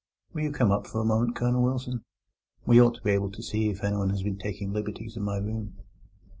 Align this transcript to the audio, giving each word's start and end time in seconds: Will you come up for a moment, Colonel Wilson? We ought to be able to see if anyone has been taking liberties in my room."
Will 0.33 0.41
you 0.41 0.51
come 0.51 0.71
up 0.71 0.87
for 0.87 0.99
a 0.99 1.05
moment, 1.05 1.35
Colonel 1.35 1.61
Wilson? 1.61 2.03
We 2.65 2.81
ought 2.81 2.95
to 2.95 3.03
be 3.03 3.11
able 3.11 3.29
to 3.33 3.43
see 3.43 3.69
if 3.69 3.83
anyone 3.83 4.09
has 4.09 4.23
been 4.23 4.39
taking 4.39 4.73
liberties 4.73 5.15
in 5.15 5.21
my 5.21 5.37
room." 5.37 5.75